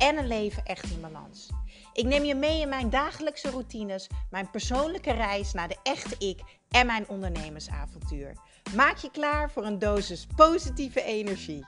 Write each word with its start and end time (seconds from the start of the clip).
en 0.00 0.18
een 0.18 0.26
leven 0.26 0.64
echt 0.64 0.90
in 0.90 1.00
balans. 1.00 1.48
Ik 1.92 2.04
neem 2.04 2.24
je 2.24 2.34
mee 2.34 2.60
in 2.60 2.68
mijn 2.68 2.90
dagelijkse 2.90 3.50
routines, 3.50 4.06
mijn 4.30 4.50
persoonlijke 4.50 5.12
reis 5.12 5.52
naar 5.52 5.68
de 5.68 5.76
echte 5.82 6.26
ik 6.26 6.40
en 6.68 6.86
mijn 6.86 7.08
ondernemersavontuur. 7.08 8.36
Maak 8.74 8.96
je 8.96 9.10
klaar 9.10 9.50
voor 9.50 9.64
een 9.64 9.78
dosis 9.78 10.26
positieve 10.36 11.02
energie. 11.02 11.66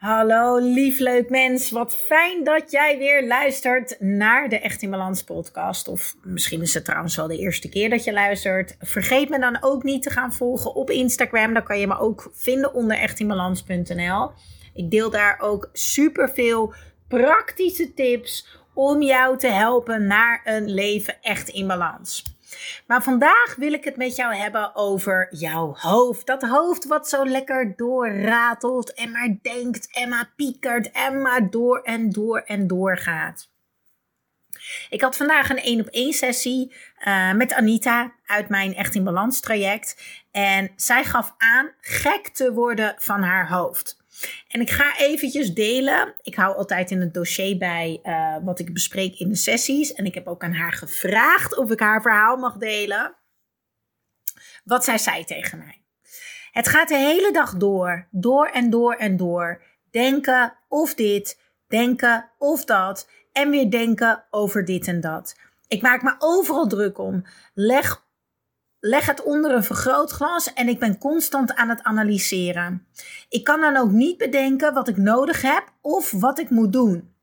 Hallo 0.00 0.56
lief 0.58 0.98
leuk 0.98 1.30
mens, 1.30 1.70
wat 1.70 1.96
fijn 1.96 2.44
dat 2.44 2.70
jij 2.70 2.98
weer 2.98 3.26
luistert 3.26 3.96
naar 3.98 4.48
de 4.48 4.58
Echt 4.58 4.82
in 4.82 4.90
Balans 4.90 5.22
podcast. 5.22 5.88
Of 5.88 6.16
misschien 6.22 6.62
is 6.62 6.74
het 6.74 6.84
trouwens 6.84 7.16
wel 7.16 7.26
de 7.26 7.38
eerste 7.38 7.68
keer 7.68 7.90
dat 7.90 8.04
je 8.04 8.12
luistert. 8.12 8.76
Vergeet 8.78 9.28
me 9.28 9.38
dan 9.38 9.62
ook 9.62 9.82
niet 9.82 10.02
te 10.02 10.10
gaan 10.10 10.32
volgen 10.32 10.74
op 10.74 10.90
Instagram. 10.90 11.54
Dan 11.54 11.62
kan 11.62 11.78
je 11.78 11.86
me 11.86 11.98
ook 11.98 12.30
vinden 12.32 12.74
onder 12.74 12.96
echtinbalans.nl. 12.96 14.30
Ik 14.74 14.90
deel 14.90 15.10
daar 15.10 15.38
ook 15.40 15.68
super 15.72 16.30
veel 16.30 16.74
praktische 17.08 17.94
tips 17.94 18.46
om 18.74 19.02
jou 19.02 19.38
te 19.38 19.48
helpen 19.48 20.06
naar 20.06 20.40
een 20.44 20.70
leven 20.70 21.16
echt 21.22 21.48
in 21.48 21.66
balans. 21.66 22.24
Maar 22.86 23.02
vandaag 23.02 23.54
wil 23.56 23.72
ik 23.72 23.84
het 23.84 23.96
met 23.96 24.16
jou 24.16 24.34
hebben 24.34 24.74
over 24.74 25.28
jouw 25.30 25.74
hoofd. 25.78 26.26
Dat 26.26 26.42
hoofd 26.42 26.86
wat 26.86 27.08
zo 27.08 27.26
lekker 27.26 27.72
doorratelt 27.76 28.94
en 28.94 29.10
maar 29.10 29.36
denkt 29.42 29.88
en 29.90 30.08
maar 30.08 30.32
piekert 30.36 30.90
en 30.90 31.22
maar 31.22 31.50
door 31.50 31.80
en 31.80 32.10
door 32.10 32.38
en 32.38 32.66
door 32.66 32.98
gaat. 32.98 33.48
Ik 34.90 35.00
had 35.00 35.16
vandaag 35.16 35.50
een 35.50 35.58
één 35.58 35.80
op 35.80 35.86
één 35.86 36.12
sessie 36.12 36.74
uh, 37.06 37.32
met 37.32 37.52
Anita 37.52 38.12
uit 38.26 38.48
mijn 38.48 38.74
Echt 38.74 38.94
in 38.94 39.04
Balans 39.04 39.40
traject. 39.40 40.02
En 40.30 40.70
zij 40.76 41.04
gaf 41.04 41.34
aan 41.38 41.70
gek 41.80 42.28
te 42.28 42.52
worden 42.52 42.94
van 42.98 43.22
haar 43.22 43.48
hoofd. 43.48 43.99
En 44.48 44.60
ik 44.60 44.70
ga 44.70 44.98
eventjes 44.98 45.54
delen. 45.54 46.14
Ik 46.22 46.34
hou 46.34 46.56
altijd 46.56 46.90
in 46.90 47.00
het 47.00 47.14
dossier 47.14 47.58
bij 47.58 48.00
uh, 48.02 48.36
wat 48.42 48.58
ik 48.58 48.72
bespreek 48.72 49.18
in 49.18 49.28
de 49.28 49.36
sessies. 49.36 49.92
En 49.92 50.04
ik 50.04 50.14
heb 50.14 50.26
ook 50.26 50.44
aan 50.44 50.52
haar 50.52 50.72
gevraagd 50.72 51.56
of 51.56 51.70
ik 51.70 51.80
haar 51.80 52.02
verhaal 52.02 52.36
mag 52.36 52.56
delen. 52.56 53.16
Wat 54.64 54.84
zij 54.84 54.98
zei 54.98 55.24
tegen 55.24 55.58
mij. 55.58 55.82
Het 56.50 56.68
gaat 56.68 56.88
de 56.88 56.96
hele 56.96 57.32
dag 57.32 57.56
door, 57.56 58.08
door 58.10 58.46
en 58.46 58.70
door 58.70 58.94
en 58.94 59.16
door. 59.16 59.62
Denken 59.90 60.56
of 60.68 60.94
dit, 60.94 61.40
denken 61.68 62.30
of 62.38 62.64
dat. 62.64 63.08
En 63.32 63.50
weer 63.50 63.70
denken 63.70 64.24
over 64.30 64.64
dit 64.64 64.86
en 64.86 65.00
dat. 65.00 65.36
Ik 65.68 65.82
maak 65.82 66.02
me 66.02 66.14
overal 66.18 66.66
druk 66.66 66.98
om. 66.98 67.24
Leg 67.54 68.04
leg 68.80 69.06
het 69.06 69.22
onder 69.22 69.54
een 69.54 69.64
vergrootglas 69.64 70.52
en 70.52 70.68
ik 70.68 70.78
ben 70.78 70.98
constant 70.98 71.54
aan 71.54 71.68
het 71.68 71.82
analyseren. 71.82 72.86
Ik 73.28 73.44
kan 73.44 73.60
dan 73.60 73.76
ook 73.76 73.90
niet 73.90 74.18
bedenken 74.18 74.74
wat 74.74 74.88
ik 74.88 74.96
nodig 74.96 75.42
heb 75.42 75.72
of 75.80 76.10
wat 76.10 76.38
ik 76.38 76.50
moet 76.50 76.72
doen. 76.72 77.14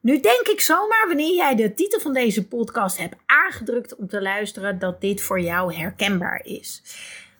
Nu 0.00 0.20
denk 0.20 0.48
ik 0.48 0.60
zomaar 0.60 1.04
wanneer 1.06 1.34
jij 1.34 1.54
de 1.54 1.74
titel 1.74 2.00
van 2.00 2.12
deze 2.12 2.48
podcast 2.48 2.98
hebt 2.98 3.16
aangedrukt 3.26 3.96
om 3.96 4.08
te 4.08 4.22
luisteren 4.22 4.78
dat 4.78 5.00
dit 5.00 5.22
voor 5.22 5.40
jou 5.40 5.74
herkenbaar 5.74 6.40
is. 6.44 6.82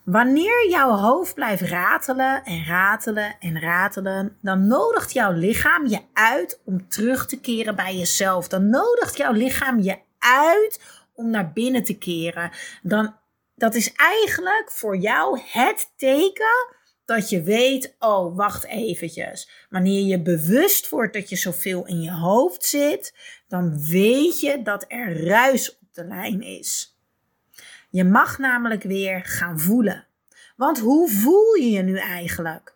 Wanneer 0.05 0.69
jouw 0.69 0.91
hoofd 0.91 1.35
blijft 1.35 1.63
ratelen 1.63 2.45
en 2.45 2.65
ratelen 2.65 3.37
en 3.41 3.61
ratelen, 3.61 4.37
dan 4.43 4.67
nodigt 4.67 5.13
jouw 5.13 5.33
lichaam 5.33 5.87
je 5.87 6.01
uit 6.13 6.61
om 6.65 6.89
terug 6.89 7.27
te 7.27 7.41
keren 7.41 7.77
bij 7.77 7.97
jezelf. 7.97 8.49
Dan 8.49 8.71
nodigt 8.71 9.17
jouw 9.17 9.33
lichaam 9.33 9.81
je 9.81 9.99
uit 10.19 10.81
om 11.21 11.31
naar 11.31 11.53
binnen 11.53 11.85
te 11.85 11.99
keren, 11.99 12.51
dan 12.83 13.17
dat 13.55 13.75
is 13.75 13.93
eigenlijk 13.93 14.71
voor 14.71 14.97
jou 14.97 15.41
het 15.45 15.93
teken 15.97 16.79
dat 17.05 17.29
je 17.29 17.43
weet, 17.43 17.97
oh, 17.99 18.37
wacht 18.37 18.65
eventjes. 18.65 19.67
Wanneer 19.71 20.07
je 20.07 20.23
bewust 20.23 20.89
wordt 20.89 21.13
dat 21.13 21.29
je 21.29 21.37
zoveel 21.37 21.87
in 21.87 22.01
je 22.01 22.13
hoofd 22.13 22.65
zit, 22.65 23.15
dan 23.49 23.85
weet 23.85 24.41
je 24.41 24.63
dat 24.63 24.85
er 24.89 25.27
ruis 25.27 25.79
op 25.79 25.89
de 25.93 26.05
lijn 26.05 26.43
is. 26.43 26.99
Je 27.91 28.05
mag 28.05 28.39
namelijk 28.39 28.83
weer 28.83 29.25
gaan 29.25 29.61
voelen. 29.61 30.07
Want 30.57 30.79
hoe 30.79 31.11
voel 31.11 31.55
je 31.55 31.71
je 31.71 31.83
nu 31.83 31.97
eigenlijk? 31.99 32.75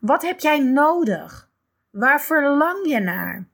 Wat 0.00 0.22
heb 0.22 0.40
jij 0.40 0.58
nodig? 0.58 1.50
Waar 1.90 2.20
verlang 2.20 2.88
je 2.88 3.00
naar? 3.00 3.48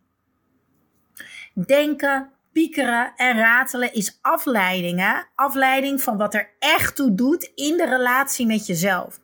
Denken, 1.55 2.34
piekeren 2.55 3.13
en 3.17 3.37
ratelen 3.37 3.93
is 3.93 4.19
afleiding. 4.21 5.01
Hè? 5.01 5.21
Afleiding 5.35 6.03
van 6.03 6.17
wat 6.17 6.35
er 6.35 6.55
echt 6.59 6.97
toe 6.97 7.15
doet 7.15 7.51
in 7.55 7.77
de 7.77 7.87
relatie 7.87 8.47
met 8.47 8.67
jezelf. 8.67 9.21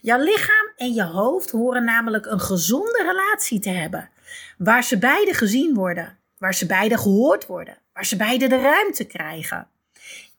Jouw 0.00 0.18
lichaam 0.18 0.72
en 0.76 0.94
je 0.94 1.04
hoofd 1.04 1.50
horen 1.50 1.84
namelijk 1.84 2.26
een 2.26 2.40
gezonde 2.40 3.02
relatie 3.02 3.60
te 3.60 3.70
hebben. 3.70 4.10
Waar 4.58 4.84
ze 4.84 4.98
beide 4.98 5.34
gezien 5.34 5.74
worden. 5.74 6.18
Waar 6.38 6.54
ze 6.54 6.66
beide 6.66 6.98
gehoord 6.98 7.46
worden. 7.46 7.78
Waar 7.92 8.06
ze 8.06 8.16
beide 8.16 8.48
de 8.48 8.60
ruimte 8.60 9.04
krijgen. 9.04 9.68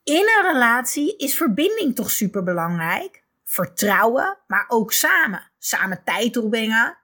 In 0.04 0.28
een 0.38 0.52
relatie 0.52 1.16
is 1.16 1.36
verbinding 1.36 1.94
toch 1.94 2.10
super 2.10 2.42
belangrijk. 2.42 3.22
Vertrouwen, 3.44 4.38
maar 4.46 4.64
ook 4.68 4.92
samen. 4.92 5.50
Samen 5.58 6.04
tijd 6.04 6.34
doorbrengen. 6.34 6.98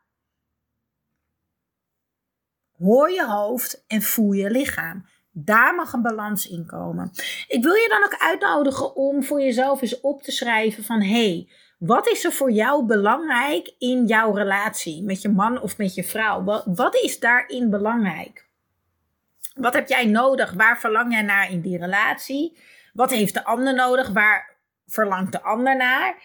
Hoor 2.79 3.11
je 3.11 3.27
hoofd 3.27 3.85
en 3.87 4.03
voel 4.03 4.33
je 4.33 4.51
lichaam. 4.51 5.07
Daar 5.39 5.75
mag 5.75 5.93
een 5.93 6.03
balans 6.03 6.49
in 6.49 6.67
komen. 6.67 7.11
Ik 7.49 7.63
wil 7.63 7.75
je 7.75 7.89
dan 7.89 8.05
ook 8.05 8.21
uitnodigen 8.21 8.97
om 8.97 9.25
voor 9.25 9.41
jezelf 9.41 9.83
eens 9.83 10.01
op 10.01 10.23
te 10.23 10.31
schrijven 10.31 10.85
van 10.85 11.03
hey, 11.03 11.49
wat 11.79 12.09
is 12.09 12.25
er 12.25 12.33
voor 12.33 12.51
jou 12.51 12.85
belangrijk 12.85 13.75
in 13.79 14.07
jouw 14.07 14.33
relatie 14.33 15.03
met 15.03 15.23
je 15.23 15.29
man 15.29 15.61
of 15.61 15.79
met 15.79 15.95
je 15.95 16.05
vrouw? 16.05 16.65
Wat, 16.65 16.95
is 16.95 17.19
daarin 17.19 17.71
belangrijk? 17.71 18.47
Wat 19.55 19.75
heb 19.75 19.89
jij 19.89 20.07
nodig? 20.07 20.53
Waar 20.53 20.79
verlang 20.79 21.13
jij 21.13 21.23
naar 21.23 21.51
in 21.51 21.61
die 21.61 21.79
relatie? 21.79 22.59
Wat 22.93 23.11
heeft 23.11 23.35
de 23.35 23.45
ander 23.45 23.75
nodig? 23.75 24.09
Waar 24.09 24.57
verlangt 24.87 25.33
de 25.33 25.43
ander 25.43 25.77
naar? 25.77 26.17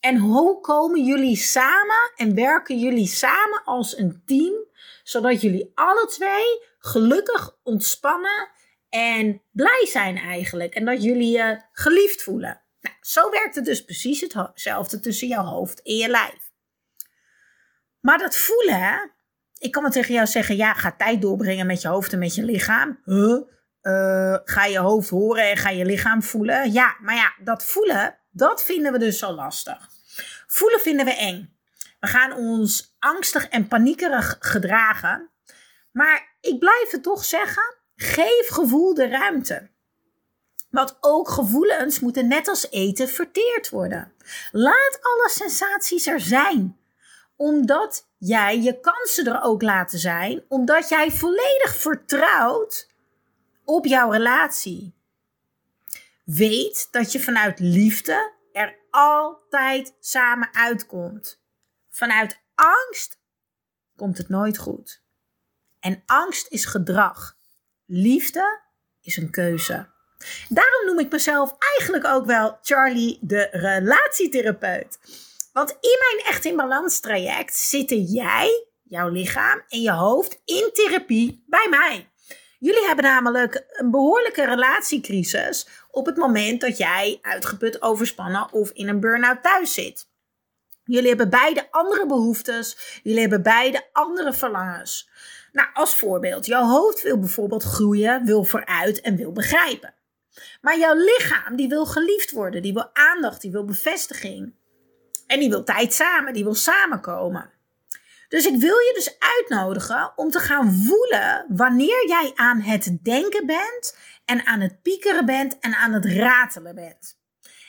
En 0.00 0.16
hoe 0.16 0.60
komen 0.60 1.04
jullie 1.04 1.36
samen 1.36 2.12
en 2.16 2.34
werken 2.34 2.78
jullie 2.78 3.06
samen 3.06 3.62
als 3.64 3.98
een 3.98 4.22
team, 4.26 4.54
zodat 5.02 5.40
jullie 5.40 5.72
alle 5.74 6.06
twee 6.06 6.68
gelukkig, 6.78 7.56
ontspannen 7.62 8.58
en 8.90 9.42
blij 9.50 9.86
zijn 9.90 10.16
eigenlijk. 10.16 10.74
En 10.74 10.84
dat 10.84 11.02
jullie 11.02 11.36
je 11.36 11.60
geliefd 11.72 12.22
voelen. 12.22 12.62
Nou, 12.80 12.96
zo 13.00 13.30
werkt 13.30 13.54
het 13.54 13.64
dus 13.64 13.84
precies 13.84 14.20
hetzelfde 14.20 15.00
tussen 15.00 15.28
jouw 15.28 15.44
hoofd 15.44 15.82
en 15.82 15.96
je 15.96 16.08
lijf. 16.08 16.50
Maar 18.00 18.18
dat 18.18 18.36
voelen? 18.36 19.12
Ik 19.58 19.72
kan 19.72 19.82
wel 19.82 19.92
tegen 19.92 20.14
jou 20.14 20.26
zeggen, 20.26 20.56
ja, 20.56 20.74
ga 20.74 20.92
tijd 20.96 21.22
doorbrengen 21.22 21.66
met 21.66 21.82
je 21.82 21.88
hoofd 21.88 22.12
en 22.12 22.18
met 22.18 22.34
je 22.34 22.42
lichaam. 22.42 23.00
Uh, 23.82 24.36
ga 24.44 24.64
je 24.64 24.78
hoofd 24.78 25.08
horen 25.08 25.50
en 25.50 25.56
ga 25.56 25.70
je 25.70 25.84
lichaam 25.84 26.22
voelen. 26.22 26.72
Ja, 26.72 26.96
maar 27.00 27.14
ja, 27.14 27.34
dat 27.44 27.64
voelen, 27.64 28.18
dat 28.30 28.64
vinden 28.64 28.92
we 28.92 28.98
dus 28.98 29.18
zo 29.18 29.32
lastig. 29.32 29.88
Voelen 30.46 30.80
vinden 30.80 31.04
we 31.04 31.14
eng. 31.14 31.58
We 32.00 32.06
gaan 32.06 32.32
ons 32.32 32.96
angstig 32.98 33.48
en 33.48 33.68
paniekerig 33.68 34.36
gedragen. 34.40 35.30
Maar 35.92 36.36
ik 36.40 36.58
blijf 36.58 36.90
het 36.90 37.02
toch 37.02 37.24
zeggen, 37.24 37.76
Geef 38.02 38.48
gevoel 38.48 38.94
de 38.94 39.08
ruimte. 39.08 39.70
Want 40.70 40.96
ook 41.00 41.28
gevoelens 41.28 42.00
moeten 42.00 42.28
net 42.28 42.48
als 42.48 42.70
eten 42.70 43.08
verteerd 43.08 43.68
worden. 43.68 44.12
Laat 44.52 44.98
alle 45.00 45.30
sensaties 45.32 46.06
er 46.06 46.20
zijn. 46.20 46.78
Omdat 47.36 48.08
jij 48.18 48.60
je 48.60 48.80
kansen 48.80 49.26
er 49.26 49.42
ook 49.42 49.62
laten 49.62 49.98
zijn. 49.98 50.44
Omdat 50.48 50.88
jij 50.88 51.10
volledig 51.10 51.76
vertrouwt 51.76 52.90
op 53.64 53.86
jouw 53.86 54.10
relatie. 54.10 54.94
Weet 56.24 56.88
dat 56.90 57.12
je 57.12 57.20
vanuit 57.20 57.58
liefde 57.58 58.32
er 58.52 58.78
altijd 58.90 59.94
samen 60.00 60.54
uitkomt. 60.54 61.40
Vanuit 61.88 62.40
angst 62.54 63.18
komt 63.96 64.18
het 64.18 64.28
nooit 64.28 64.58
goed. 64.58 65.02
En 65.80 66.02
angst 66.06 66.46
is 66.48 66.64
gedrag. 66.64 67.38
Liefde 67.92 68.60
is 69.00 69.16
een 69.16 69.30
keuze. 69.30 69.88
Daarom 70.48 70.86
noem 70.86 70.98
ik 70.98 71.12
mezelf 71.12 71.56
eigenlijk 71.58 72.06
ook 72.06 72.26
wel 72.26 72.58
Charlie 72.62 73.18
de 73.20 73.48
relatietherapeut. 73.50 74.98
Want 75.52 75.70
in 75.70 75.96
mijn 75.98 76.26
Echt 76.26 76.44
in 76.44 76.56
Balans 76.56 77.00
traject 77.00 77.56
zitten 77.56 78.02
jij, 78.02 78.66
jouw 78.82 79.08
lichaam 79.08 79.62
en 79.68 79.80
je 79.80 79.92
hoofd 79.92 80.40
in 80.44 80.70
therapie 80.72 81.44
bij 81.46 81.66
mij. 81.70 82.10
Jullie 82.58 82.86
hebben 82.86 83.04
namelijk 83.04 83.64
een 83.68 83.90
behoorlijke 83.90 84.44
relatiecrisis 84.44 85.68
op 85.90 86.06
het 86.06 86.16
moment 86.16 86.60
dat 86.60 86.78
jij 86.78 87.18
uitgeput, 87.22 87.82
overspannen 87.82 88.52
of 88.52 88.70
in 88.70 88.88
een 88.88 89.00
burn-out 89.00 89.42
thuis 89.42 89.74
zit. 89.74 90.08
Jullie 90.84 91.08
hebben 91.08 91.30
beide 91.30 91.66
andere 91.70 92.06
behoeftes, 92.06 93.00
jullie 93.02 93.20
hebben 93.20 93.42
beide 93.42 93.88
andere 93.92 94.32
verlangens. 94.32 95.08
Nou, 95.52 95.68
als 95.72 95.94
voorbeeld, 95.96 96.46
jouw 96.46 96.64
hoofd 96.64 97.02
wil 97.02 97.18
bijvoorbeeld 97.18 97.62
groeien, 97.62 98.24
wil 98.24 98.44
vooruit 98.44 99.00
en 99.00 99.16
wil 99.16 99.32
begrijpen. 99.32 99.94
Maar 100.60 100.78
jouw 100.78 100.94
lichaam 100.94 101.56
die 101.56 101.68
wil 101.68 101.86
geliefd 101.86 102.30
worden, 102.30 102.62
die 102.62 102.72
wil 102.72 102.90
aandacht, 102.92 103.40
die 103.40 103.50
wil 103.50 103.64
bevestiging. 103.64 104.54
En 105.26 105.40
die 105.40 105.48
wil 105.48 105.64
tijd 105.64 105.94
samen, 105.94 106.32
die 106.32 106.44
wil 106.44 106.54
samenkomen. 106.54 107.50
Dus 108.28 108.46
ik 108.46 108.60
wil 108.60 108.78
je 108.78 108.92
dus 108.94 109.16
uitnodigen 109.18 110.12
om 110.16 110.30
te 110.30 110.38
gaan 110.38 110.72
voelen 110.72 111.46
wanneer 111.48 112.08
jij 112.08 112.32
aan 112.34 112.60
het 112.60 112.98
denken 113.02 113.46
bent 113.46 113.96
en 114.24 114.46
aan 114.46 114.60
het 114.60 114.82
piekeren 114.82 115.26
bent 115.26 115.58
en 115.58 115.74
aan 115.74 115.92
het 115.92 116.04
ratelen 116.04 116.74
bent. 116.74 117.18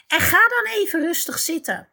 En 0.07 0.19
ga 0.19 0.47
dan 0.47 0.73
even 0.73 1.01
rustig 1.01 1.39
zitten. 1.39 1.90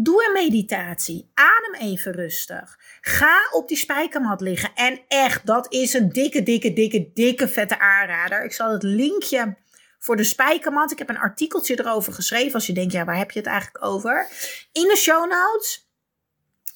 Doe 0.00 0.26
een 0.26 0.32
meditatie. 0.32 1.30
Adem 1.34 1.88
even 1.88 2.12
rustig. 2.12 2.78
Ga 3.00 3.38
op 3.50 3.68
die 3.68 3.76
spijkermat 3.76 4.40
liggen. 4.40 4.70
En 4.74 5.00
echt, 5.08 5.46
dat 5.46 5.72
is 5.72 5.92
een 5.92 6.08
dikke, 6.08 6.42
dikke, 6.42 6.72
dikke, 6.72 7.10
dikke 7.14 7.48
vette 7.48 7.78
aanrader. 7.78 8.44
Ik 8.44 8.52
zal 8.52 8.72
het 8.72 8.82
linkje 8.82 9.56
voor 9.98 10.16
de 10.16 10.24
spijkermat. 10.24 10.90
Ik 10.90 10.98
heb 10.98 11.08
een 11.08 11.18
artikeltje 11.18 11.78
erover 11.78 12.12
geschreven. 12.12 12.52
Als 12.52 12.66
je 12.66 12.72
denkt, 12.72 12.92
ja, 12.92 13.04
waar 13.04 13.16
heb 13.16 13.30
je 13.30 13.38
het 13.38 13.48
eigenlijk 13.48 13.84
over? 13.84 14.26
In 14.72 14.88
de 14.88 14.96
show 14.96 15.30
notes 15.30 15.88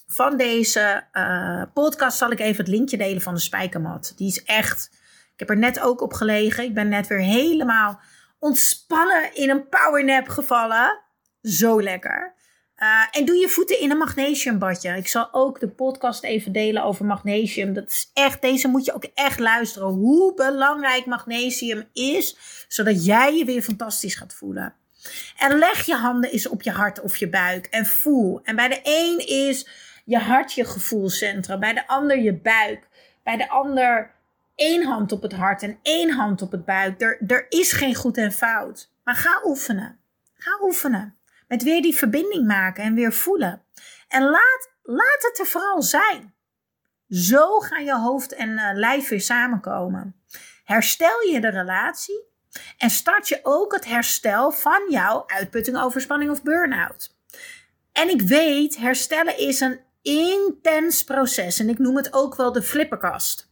van 0.06 0.36
deze 0.36 1.06
uh, 1.12 1.62
podcast 1.74 2.19
zal 2.19 2.30
ik 2.30 2.40
even 2.40 2.64
het 2.64 2.74
linkje 2.74 2.96
delen 2.96 3.22
van 3.22 3.34
de 3.34 3.40
spijkermat. 3.40 4.12
Die 4.16 4.28
is 4.28 4.44
echt. 4.44 4.90
Ik 5.32 5.38
heb 5.38 5.50
er 5.50 5.58
net 5.58 5.80
ook 5.80 6.00
op 6.00 6.12
gelegen. 6.12 6.64
Ik 6.64 6.74
ben 6.74 6.88
net 6.88 7.06
weer 7.06 7.19
helemaal 7.19 8.00
ontspannen 8.38 9.34
in 9.34 9.50
een 9.50 9.69
powernap 9.69 10.28
gevallen. 10.28 11.00
Zo 11.42 11.82
lekker. 11.82 12.40
Uh, 12.82 13.06
en 13.11 13.25
doe 13.25 13.37
je 13.37 13.49
voeten 13.49 13.81
in 13.81 13.90
een 13.90 13.99
magnesiumbadje. 13.99 14.96
Ik 14.96 15.08
zal 15.08 15.29
ook 15.32 15.61
de 15.61 15.69
podcast 15.69 16.23
even 16.23 16.52
delen 16.52 16.82
over 16.82 17.05
magnesium. 17.05 17.73
Dat 17.73 17.88
is 17.88 18.11
echt, 18.14 18.43
deze 18.43 18.69
moet 18.69 18.84
je 18.84 18.94
ook 18.94 19.06
echt 19.14 19.38
luisteren. 19.38 19.88
Hoe 19.88 20.34
belangrijk 20.34 21.06
magnesium 21.06 21.88
is, 21.93 22.37
zodat 22.69 23.05
jij 23.05 23.37
je 23.37 23.44
weer 23.44 23.62
fantastisch 23.62 24.14
gaat 24.14 24.34
voelen. 24.34 24.75
En 25.38 25.58
leg 25.58 25.87
je 25.87 25.94
handen 25.94 26.31
eens 26.31 26.49
op 26.49 26.62
je 26.62 26.70
hart 26.70 27.00
of 27.00 27.17
je 27.17 27.29
buik 27.29 27.67
en 27.67 27.87
voel. 27.87 28.40
En 28.43 28.56
bij 28.56 28.69
de 28.69 28.81
een 28.82 29.26
is 29.26 29.69
je 30.05 30.19
hart 30.19 30.52
je 30.52 30.64
gevoelscentrum, 30.64 31.61
bij 31.61 31.75
de 31.75 31.87
ander 31.87 32.19
je 32.19 32.34
buik, 32.34 32.88
bij 33.23 33.37
de 33.37 33.49
ander 33.49 34.14
één 34.55 34.87
hand 34.87 35.12
op 35.12 35.23
het 35.23 35.32
hart 35.32 35.62
en 35.62 35.79
één 35.82 36.11
hand 36.11 36.43
op 36.43 36.52
het 36.52 36.64
buik. 36.64 37.00
Er, 37.00 37.20
er 37.26 37.46
is 37.49 37.73
geen 37.73 37.94
goed 37.94 38.17
en 38.17 38.32
fout. 38.32 38.90
Maar 39.05 39.14
ga 39.14 39.40
oefenen. 39.44 39.99
Ga 40.34 40.58
oefenen. 40.62 41.17
Met 41.52 41.62
weer 41.62 41.82
die 41.82 41.94
verbinding 41.94 42.46
maken 42.46 42.84
en 42.84 42.94
weer 42.94 43.12
voelen. 43.12 43.62
En 44.08 44.22
laat, 44.22 44.70
laat 44.82 45.19
het 45.19 45.38
er 45.38 45.46
vooral 45.46 45.82
zijn. 45.82 46.34
Zo 47.08 47.60
gaan 47.60 47.84
je 47.84 47.99
hoofd 47.99 48.34
en 48.34 48.49
uh, 48.49 48.70
lijf 48.72 49.08
weer 49.08 49.20
samenkomen. 49.20 50.16
Herstel 50.64 51.20
je 51.20 51.40
de 51.40 51.49
relatie 51.49 52.25
en 52.78 52.90
start 52.90 53.28
je 53.28 53.40
ook 53.43 53.72
het 53.72 53.84
herstel 53.84 54.50
van 54.50 54.81
jouw 54.88 55.25
uitputting, 55.26 55.81
overspanning 55.81 56.31
of 56.31 56.43
burn-out. 56.43 57.16
En 57.93 58.08
ik 58.08 58.22
weet, 58.22 58.76
herstellen 58.76 59.38
is 59.38 59.60
een 59.60 59.81
intens 60.02 61.05
proces 61.05 61.58
en 61.58 61.69
ik 61.69 61.78
noem 61.78 61.96
het 61.96 62.12
ook 62.12 62.37
wel 62.37 62.52
de 62.52 62.62
flipperkast. 62.62 63.50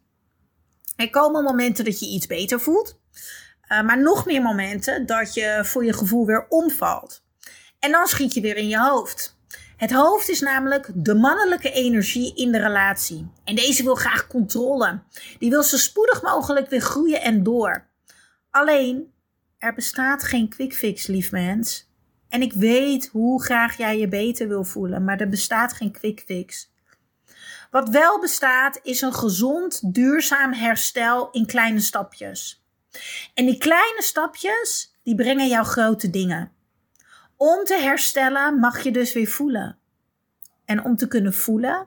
Er 0.96 1.10
komen 1.10 1.44
momenten 1.44 1.84
dat 1.84 2.00
je 2.00 2.06
iets 2.06 2.26
beter 2.26 2.60
voelt, 2.60 3.00
uh, 3.68 3.82
maar 3.82 4.02
nog 4.02 4.26
meer 4.26 4.42
momenten 4.42 5.06
dat 5.06 5.34
je 5.34 5.60
voor 5.64 5.84
je 5.84 5.92
gevoel 5.92 6.26
weer 6.26 6.46
omvalt. 6.48 7.28
En 7.80 7.90
dan 7.90 8.06
schiet 8.06 8.34
je 8.34 8.40
weer 8.40 8.56
in 8.56 8.68
je 8.68 8.78
hoofd. 8.78 9.38
Het 9.76 9.92
hoofd 9.92 10.28
is 10.28 10.40
namelijk 10.40 10.90
de 10.94 11.14
mannelijke 11.14 11.72
energie 11.72 12.34
in 12.34 12.52
de 12.52 12.58
relatie. 12.58 13.30
En 13.44 13.54
deze 13.54 13.82
wil 13.82 13.94
graag 13.94 14.26
controle. 14.26 15.02
Die 15.38 15.50
wil 15.50 15.62
zo 15.62 15.76
spoedig 15.76 16.22
mogelijk 16.22 16.70
weer 16.70 16.80
groeien 16.80 17.20
en 17.20 17.42
door. 17.42 17.86
Alleen, 18.50 19.12
er 19.58 19.74
bestaat 19.74 20.22
geen 20.22 20.48
quick 20.48 20.74
fix, 20.74 21.06
lief 21.06 21.30
mens. 21.30 21.88
En 22.28 22.42
ik 22.42 22.52
weet 22.52 23.06
hoe 23.06 23.42
graag 23.42 23.76
jij 23.76 23.98
je 23.98 24.08
beter 24.08 24.48
wil 24.48 24.64
voelen, 24.64 25.04
maar 25.04 25.20
er 25.20 25.28
bestaat 25.28 25.72
geen 25.72 25.92
quick 25.92 26.22
fix. 26.26 26.72
Wat 27.70 27.88
wel 27.88 28.20
bestaat, 28.20 28.80
is 28.82 29.00
een 29.00 29.14
gezond, 29.14 29.94
duurzaam 29.94 30.52
herstel 30.52 31.30
in 31.30 31.46
kleine 31.46 31.80
stapjes. 31.80 32.64
En 33.34 33.46
die 33.46 33.58
kleine 33.58 34.02
stapjes, 34.02 34.94
die 35.02 35.14
brengen 35.14 35.48
jou 35.48 35.66
grote 35.66 36.10
dingen. 36.10 36.52
Om 37.42 37.64
te 37.64 37.78
herstellen 37.80 38.58
mag 38.58 38.82
je 38.82 38.92
dus 38.92 39.12
weer 39.12 39.26
voelen. 39.26 39.78
En 40.64 40.84
om 40.84 40.96
te 40.96 41.08
kunnen 41.08 41.34
voelen 41.34 41.86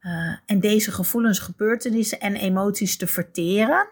uh, 0.00 0.36
en 0.46 0.60
deze 0.60 0.92
gevoelens, 0.92 1.38
gebeurtenissen 1.38 2.20
en 2.20 2.36
emoties 2.36 2.96
te 2.96 3.06
verteren, 3.06 3.88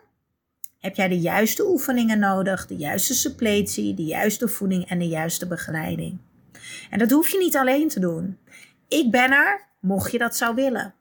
heb 0.78 0.96
jij 0.96 1.08
de 1.08 1.20
juiste 1.20 1.66
oefeningen 1.66 2.18
nodig, 2.18 2.66
de 2.66 2.76
juiste 2.76 3.14
suppletie, 3.14 3.94
de 3.94 4.04
juiste 4.04 4.48
voeding 4.48 4.88
en 4.88 4.98
de 4.98 5.08
juiste 5.08 5.46
begeleiding. 5.46 6.18
En 6.90 6.98
dat 6.98 7.10
hoef 7.10 7.28
je 7.28 7.38
niet 7.38 7.56
alleen 7.56 7.88
te 7.88 8.00
doen. 8.00 8.38
Ik 8.88 9.10
ben 9.10 9.32
er, 9.32 9.66
mocht 9.80 10.12
je 10.12 10.18
dat 10.18 10.36
zou 10.36 10.54
willen. 10.54 10.94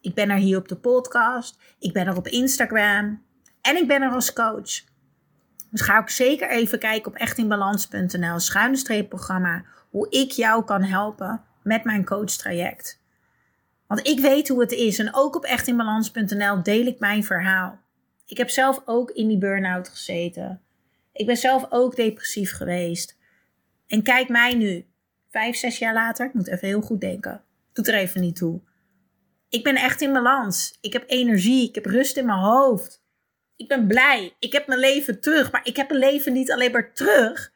Ik 0.00 0.14
ben 0.14 0.30
er 0.30 0.38
hier 0.38 0.58
op 0.58 0.68
de 0.68 0.76
podcast, 0.76 1.58
ik 1.78 1.92
ben 1.92 2.06
er 2.06 2.16
op 2.16 2.28
Instagram 2.28 3.22
en 3.60 3.76
ik 3.76 3.86
ben 3.88 4.02
er 4.02 4.10
als 4.10 4.32
coach. 4.32 4.92
Dus 5.74 5.82
ga 5.82 5.98
ook 5.98 6.10
zeker 6.10 6.50
even 6.50 6.78
kijken 6.78 7.12
op 7.12 7.18
echtinbalans.nl 7.18 8.38
schuine 8.38 8.76
streepprogramma 8.76 9.64
hoe 9.90 10.06
ik 10.10 10.30
jou 10.30 10.64
kan 10.64 10.82
helpen 10.82 11.42
met 11.62 11.84
mijn 11.84 12.04
coachtraject. 12.04 13.00
Want 13.86 14.06
ik 14.06 14.20
weet 14.20 14.48
hoe 14.48 14.60
het 14.60 14.72
is 14.72 14.98
en 14.98 15.14
ook 15.14 15.36
op 15.36 15.44
echtinbalans.nl 15.44 16.62
deel 16.62 16.86
ik 16.86 16.98
mijn 16.98 17.24
verhaal. 17.24 17.78
Ik 18.26 18.36
heb 18.36 18.50
zelf 18.50 18.82
ook 18.84 19.10
in 19.10 19.28
die 19.28 19.38
burn-out 19.38 19.88
gezeten. 19.88 20.60
Ik 21.12 21.26
ben 21.26 21.36
zelf 21.36 21.66
ook 21.68 21.96
depressief 21.96 22.52
geweest. 22.52 23.18
En 23.86 24.02
kijk 24.02 24.28
mij 24.28 24.54
nu, 24.54 24.86
vijf, 25.30 25.56
zes 25.56 25.78
jaar 25.78 25.94
later, 25.94 26.26
ik 26.26 26.34
moet 26.34 26.48
even 26.48 26.68
heel 26.68 26.80
goed 26.80 27.00
denken. 27.00 27.42
Doet 27.72 27.88
er 27.88 27.94
even 27.94 28.20
niet 28.20 28.36
toe. 28.36 28.60
Ik 29.48 29.62
ben 29.62 29.76
echt 29.76 30.00
in 30.00 30.12
balans. 30.12 30.78
Ik 30.80 30.92
heb 30.92 31.04
energie, 31.06 31.68
ik 31.68 31.74
heb 31.74 31.86
rust 31.86 32.16
in 32.16 32.26
mijn 32.26 32.38
hoofd. 32.38 33.03
Ik 33.56 33.68
ben 33.68 33.86
blij. 33.86 34.36
Ik 34.38 34.52
heb 34.52 34.66
mijn 34.66 34.80
leven 34.80 35.20
terug. 35.20 35.52
Maar 35.52 35.66
ik 35.66 35.76
heb 35.76 35.90
een 35.90 35.98
leven 35.98 36.32
niet 36.32 36.52
alleen 36.52 36.72
maar 36.72 36.92
terug. 36.92 37.52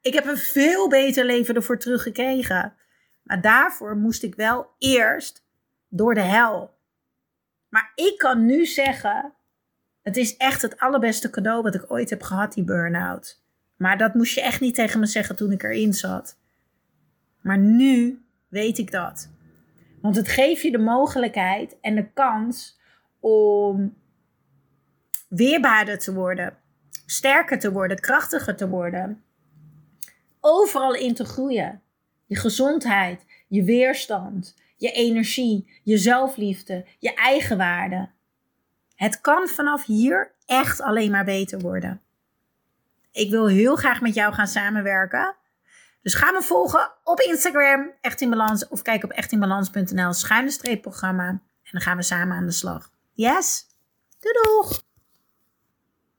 Ik 0.00 0.14
heb 0.14 0.26
een 0.26 0.38
veel 0.38 0.88
beter 0.88 1.24
leven 1.24 1.54
ervoor 1.54 1.78
teruggekregen. 1.78 2.74
Maar 3.22 3.40
daarvoor 3.40 3.96
moest 3.96 4.22
ik 4.22 4.34
wel 4.34 4.70
eerst 4.78 5.44
door 5.88 6.14
de 6.14 6.20
hel. 6.20 6.76
Maar 7.68 7.92
ik 7.94 8.18
kan 8.18 8.46
nu 8.46 8.66
zeggen 8.66 9.32
het 10.08 10.16
is 10.16 10.36
echt 10.36 10.62
het 10.62 10.78
allerbeste 10.78 11.30
cadeau 11.30 11.62
wat 11.62 11.74
ik 11.74 11.90
ooit 11.90 12.10
heb 12.10 12.22
gehad, 12.22 12.52
die 12.52 12.64
burn-out. 12.64 13.42
Maar 13.76 13.98
dat 13.98 14.14
moest 14.14 14.34
je 14.34 14.42
echt 14.42 14.60
niet 14.60 14.74
tegen 14.74 15.00
me 15.00 15.06
zeggen 15.06 15.36
toen 15.36 15.52
ik 15.52 15.62
erin 15.62 15.92
zat. 15.92 16.38
Maar 17.40 17.58
nu 17.58 18.22
weet 18.48 18.78
ik 18.78 18.90
dat. 18.90 19.30
Want 20.00 20.16
het 20.16 20.28
geeft 20.28 20.62
je 20.62 20.70
de 20.70 20.78
mogelijkheid 20.78 21.76
en 21.80 21.94
de 21.94 22.12
kans 22.12 22.80
om 23.20 23.96
weerbaarder 25.28 25.98
te 25.98 26.14
worden, 26.14 26.56
sterker 27.06 27.58
te 27.58 27.72
worden, 27.72 28.00
krachtiger 28.00 28.56
te 28.56 28.68
worden. 28.68 29.22
Overal 30.40 30.94
in 30.94 31.14
te 31.14 31.24
groeien. 31.24 31.82
Je 32.26 32.36
gezondheid, 32.36 33.24
je 33.48 33.62
weerstand, 33.62 34.54
je 34.76 34.90
energie, 34.90 35.80
je 35.82 35.98
zelfliefde, 35.98 36.86
je 36.98 37.14
eigenwaarde. 37.14 38.08
Het 38.94 39.20
kan 39.20 39.48
vanaf 39.48 39.84
hier 39.84 40.34
echt 40.46 40.80
alleen 40.80 41.10
maar 41.10 41.24
beter 41.24 41.58
worden. 41.58 42.00
Ik 43.12 43.30
wil 43.30 43.48
heel 43.48 43.76
graag 43.76 44.00
met 44.00 44.14
jou 44.14 44.34
gaan 44.34 44.46
samenwerken. 44.46 45.36
Dus 46.02 46.14
ga 46.14 46.30
me 46.30 46.42
volgen 46.42 46.90
op 47.04 47.20
Instagram, 47.20 47.92
Echt 48.00 48.20
in 48.20 48.30
Balans, 48.30 48.68
of 48.68 48.82
kijk 48.82 49.04
op 49.04 49.10
echtinbalans.nl 49.10 50.12
schuine 50.12 50.50
streepprogramma. 50.50 51.28
En 51.28 51.70
dan 51.70 51.80
gaan 51.80 51.96
we 51.96 52.02
samen 52.02 52.36
aan 52.36 52.46
de 52.46 52.52
slag. 52.52 52.90
Yes? 53.12 53.66
Doei 54.18 54.34
doeg! 54.42 54.87